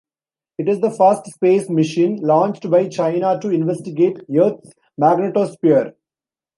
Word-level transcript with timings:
It 0.57 0.67
is 0.67 0.79
the 0.81 0.89
first 0.89 1.27
space 1.27 1.69
mission 1.69 2.15
launched 2.23 2.67
by 2.71 2.87
China 2.87 3.37
to 3.39 3.49
investigate 3.49 4.17
Earth's 4.35 4.71
magnetosphere. 4.99 5.93